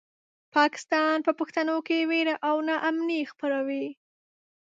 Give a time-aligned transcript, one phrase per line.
[0.55, 3.87] پاکستان په پښتنو کې وېره او ناامني خپروي.